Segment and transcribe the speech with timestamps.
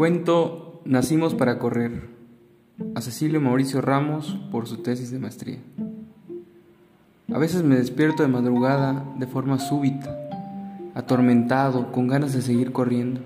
[0.00, 2.08] Cuento Nacimos para correr
[2.94, 5.58] a Cecilio Mauricio Ramos por su tesis de maestría.
[7.30, 10.16] A veces me despierto de madrugada de forma súbita,
[10.94, 13.20] atormentado, con ganas de seguir corriendo.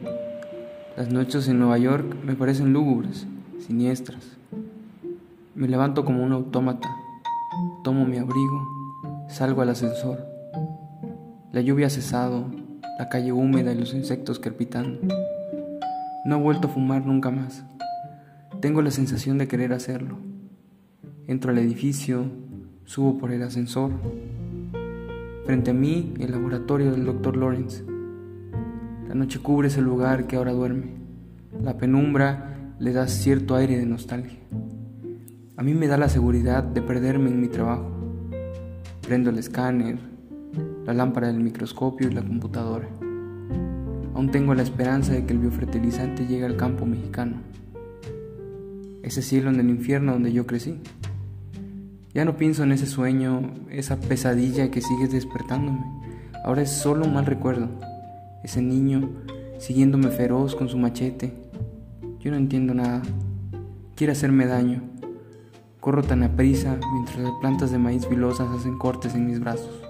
[0.97, 3.25] Las noches en Nueva York me parecen lúgubres,
[3.65, 4.37] siniestras.
[5.55, 6.89] Me levanto como un autómata,
[7.85, 8.69] tomo mi abrigo,
[9.29, 10.27] salgo al ascensor.
[11.53, 12.47] La lluvia ha cesado,
[12.99, 14.99] la calle húmeda y los insectos crepitando.
[16.25, 17.67] No he vuelto a fumar nunca más.
[18.63, 20.17] Tengo la sensación de querer hacerlo.
[21.27, 22.25] Entro al edificio,
[22.87, 23.93] subo por el ascensor.
[25.45, 27.37] Frente a mí, el laboratorio del Dr.
[27.37, 27.85] Lawrence.
[29.07, 30.95] La noche cubre ese lugar que ahora duerme.
[31.63, 34.39] La penumbra le da cierto aire de nostalgia.
[35.59, 37.91] A mí me da la seguridad de perderme en mi trabajo.
[39.03, 39.99] Prendo el escáner,
[40.87, 42.89] la lámpara del microscopio y la computadora.
[44.15, 47.39] Aún tengo la esperanza de que el biofertilizante llegue al campo mexicano,
[49.03, 50.79] ese cielo en el infierno donde yo crecí.
[52.15, 55.85] Ya no pienso en ese sueño, esa pesadilla que sigue despertándome.
[56.45, 57.69] Ahora es solo un mal recuerdo.
[58.45, 59.11] Ese niño
[59.59, 61.35] siguiéndome feroz con su machete.
[62.21, 63.03] Yo no entiendo nada.
[63.97, 64.83] Quiere hacerme daño.
[65.81, 69.83] Corro tan aprisa mientras las plantas de maíz vilosas hacen cortes en mis brazos.